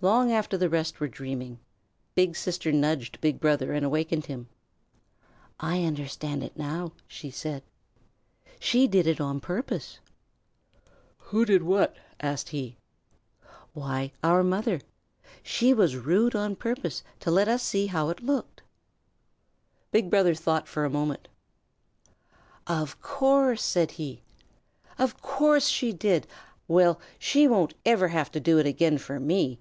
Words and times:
Long 0.00 0.30
after 0.30 0.56
the 0.56 0.68
rest 0.68 1.00
were 1.00 1.08
dreaming, 1.08 1.58
Big 2.14 2.36
Sister 2.36 2.70
nudged 2.70 3.20
Big 3.20 3.40
Brother 3.40 3.72
and 3.72 3.84
awakened 3.84 4.26
him. 4.26 4.48
"I 5.58 5.82
understand 5.82 6.44
it 6.44 6.56
now," 6.56 6.92
she 7.08 7.32
said. 7.32 7.64
"She 8.60 8.86
did 8.86 9.08
it 9.08 9.20
on 9.20 9.40
purpose." 9.40 9.98
"Who 11.16 11.44
did 11.44 11.64
what?" 11.64 11.96
asked 12.20 12.50
he. 12.50 12.76
"Why, 13.72 14.12
our 14.22 14.44
mother. 14.44 14.82
She 15.42 15.74
was 15.74 15.96
rude 15.96 16.36
on 16.36 16.54
purpose 16.54 17.02
to 17.18 17.32
let 17.32 17.48
us 17.48 17.64
see 17.64 17.88
how 17.88 18.08
it 18.08 18.22
looked." 18.22 18.62
Big 19.90 20.08
Brother 20.10 20.36
thought 20.36 20.68
for 20.68 20.84
a 20.84 20.90
minute. 20.90 21.26
"Of 22.68 23.02
course," 23.02 23.64
said 23.64 23.90
he. 23.90 24.22
"Of 24.96 25.20
course 25.20 25.66
she 25.66 25.92
did! 25.92 26.28
Well 26.68 27.00
she 27.18 27.48
won't 27.48 27.74
ever 27.84 28.06
have 28.06 28.30
to 28.30 28.38
do 28.38 28.58
it 28.60 28.66
again 28.66 28.98
for 28.98 29.18
me." 29.18 29.58